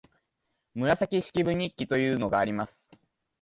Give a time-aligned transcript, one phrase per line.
[0.73, 2.89] 「紫式部日記」というのがあります